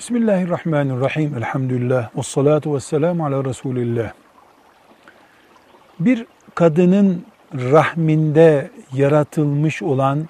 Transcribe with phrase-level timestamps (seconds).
[0.00, 1.36] Bismillahirrahmanirrahim.
[1.36, 2.16] Elhamdülillah.
[2.16, 4.12] Ve salatu ve selamu ala Resulillah.
[6.00, 7.24] Bir kadının
[7.54, 10.28] rahminde yaratılmış olan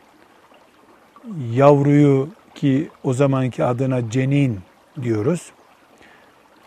[1.53, 4.61] yavruyu ki o zamanki adına cenin
[5.03, 5.53] diyoruz.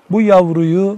[0.10, 0.98] Bu yavruyu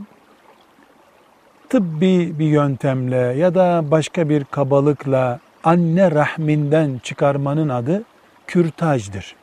[1.69, 8.03] tıbbi bir yöntemle ya da başka bir kabalıkla anne rahminden çıkarmanın adı
[8.47, 9.35] kürtajdır.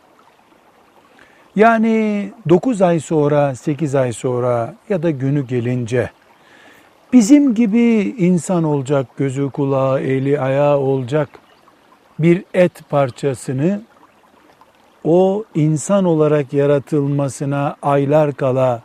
[1.57, 6.11] Yani 9 ay sonra, 8 ay sonra ya da günü gelince
[7.13, 11.29] bizim gibi insan olacak, gözü kulağı, eli ayağı olacak
[12.19, 13.83] bir et parçasını
[15.05, 18.83] o insan olarak yaratılmasına aylar kala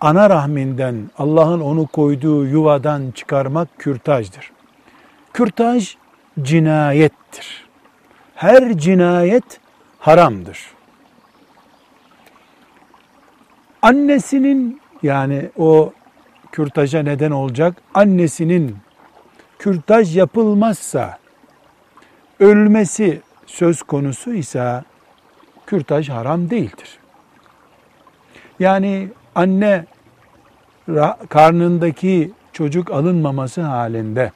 [0.00, 4.52] ana rahminden Allah'ın onu koyduğu yuvadan çıkarmak kürtajdır.
[5.32, 5.94] Kürtaj
[6.42, 7.64] cinayettir.
[8.34, 9.60] Her cinayet
[9.98, 10.73] haramdır.
[13.84, 15.92] Annesinin yani o
[16.52, 18.76] kürtaja neden olacak annesinin
[19.58, 21.18] kürtaj yapılmazsa
[22.40, 24.82] ölmesi söz konusu ise
[25.66, 26.98] kürtaj haram değildir.
[28.58, 29.84] Yani anne
[31.28, 34.32] karnındaki çocuk alınmaması halinde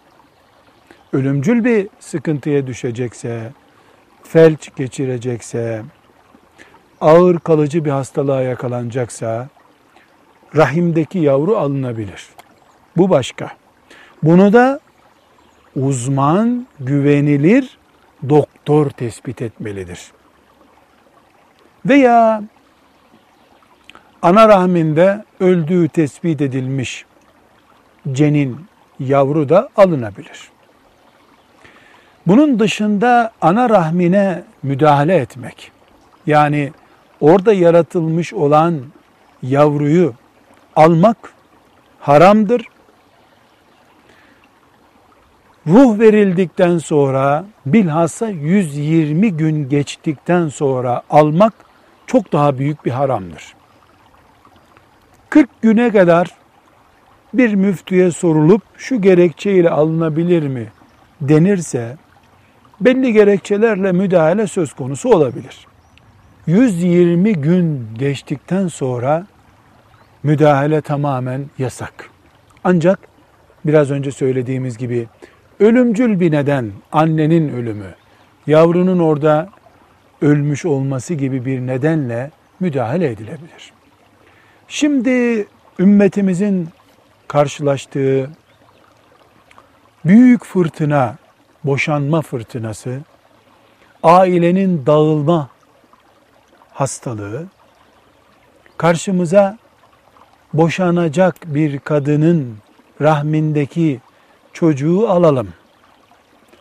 [1.12, 3.52] ölümcül bir sıkıntıya düşecekse,
[4.22, 5.83] felç geçirecekse,
[7.00, 9.48] ağır kalıcı bir hastalığa yakalanacaksa
[10.56, 12.28] rahimdeki yavru alınabilir.
[12.96, 13.50] Bu başka.
[14.22, 14.80] Bunu da
[15.77, 17.78] uzman, güvenilir
[18.28, 20.12] doktor tespit etmelidir.
[21.86, 22.42] Veya
[24.22, 27.05] ana rahminde öldüğü tespit edilmiş
[28.12, 28.66] cenin
[29.00, 30.48] yavru da alınabilir.
[32.27, 35.73] Bunun dışında ana rahmine müdahale etmek,
[36.27, 36.73] yani
[37.20, 38.80] orada yaratılmış olan
[39.42, 40.14] yavruyu
[40.77, 41.17] almak
[42.01, 42.64] haramdır.
[45.67, 51.52] Ruh verildikten sonra bilhassa 120 gün geçtikten sonra almak
[52.06, 53.55] çok daha büyük bir haramdır.
[55.30, 56.29] 40 güne kadar
[57.35, 60.68] bir müftüye sorulup şu gerekçeyle alınabilir mi
[61.20, 61.96] denirse
[62.80, 65.67] belli gerekçelerle müdahale söz konusu olabilir.
[66.48, 69.27] 120 gün geçtikten sonra
[70.23, 72.11] müdahale tamamen yasak.
[72.64, 72.98] Ancak
[73.64, 75.07] biraz önce söylediğimiz gibi
[75.61, 77.95] ölümcül bir neden annenin ölümü,
[78.47, 79.48] yavrunun orada
[80.23, 83.73] ölmüş olması gibi bir nedenle müdahale edilebilir.
[84.69, 85.47] Şimdi
[85.79, 86.69] ümmetimizin
[87.29, 88.30] karşılaştığı
[90.05, 91.17] büyük fırtına,
[91.65, 93.01] boşanma fırtınası,
[94.03, 95.48] ailenin dağılma
[96.78, 97.46] hastalığı,
[98.77, 99.58] karşımıza
[100.52, 102.56] boşanacak bir kadının
[103.00, 104.00] rahmindeki
[104.52, 105.48] çocuğu alalım.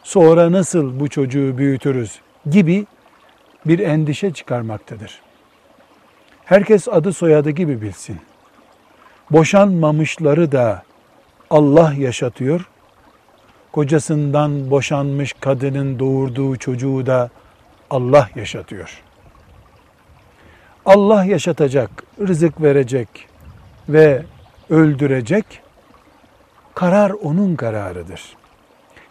[0.04, 2.20] Sonra nasıl bu çocuğu büyütürüz
[2.50, 2.86] gibi
[3.66, 5.22] bir endişe çıkarmaktadır.
[6.46, 8.20] Herkes adı soyadı gibi bilsin.
[9.32, 10.84] Boşanmamışları da
[11.50, 12.70] Allah yaşatıyor.
[13.72, 17.30] Kocasından boşanmış kadının doğurduğu çocuğu da
[17.90, 19.07] Allah yaşatıyor.
[20.88, 23.08] Allah yaşatacak, rızık verecek
[23.90, 24.24] ve
[24.70, 25.46] öldürecek.
[26.76, 28.22] Karar onun kararıdır.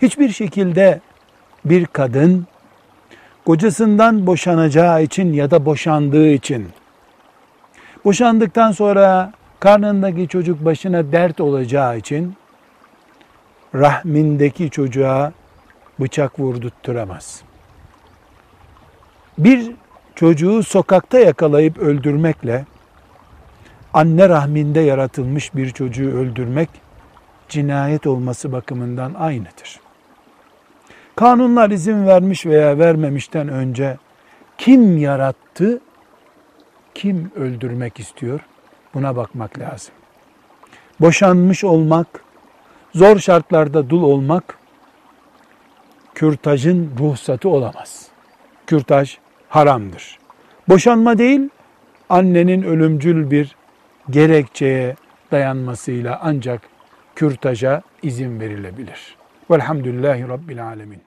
[0.02, 1.00] Hiçbir şekilde
[1.64, 2.46] bir kadın
[3.46, 6.68] kocasından boşanacağı için ya da boşandığı için
[8.04, 12.36] boşandıktan sonra karnındaki çocuk başına dert olacağı için
[13.74, 15.32] rahmindeki çocuğa
[16.00, 17.42] bıçak vurdurtturamaz.
[19.38, 19.75] Bir
[20.16, 22.64] çocuğu sokakta yakalayıp öldürmekle
[23.94, 26.68] anne rahminde yaratılmış bir çocuğu öldürmek
[27.48, 29.80] cinayet olması bakımından aynıdır.
[31.16, 33.96] Kanunlar izin vermiş veya vermemişten önce
[34.58, 35.80] kim yarattı,
[36.94, 38.40] kim öldürmek istiyor
[38.94, 39.94] buna bakmak lazım.
[41.00, 42.06] Boşanmış olmak,
[42.94, 44.58] zor şartlarda dul olmak
[46.14, 48.08] kürtajın ruhsatı olamaz.
[48.66, 50.18] Kürtaj haramdır.
[50.68, 51.48] Boşanma değil,
[52.08, 53.56] annenin ölümcül bir
[54.10, 54.96] gerekçeye
[55.30, 56.60] dayanmasıyla ancak
[57.14, 59.16] kürtaja izin verilebilir.
[59.50, 61.05] Velhamdülillahi Rabbil Alemin.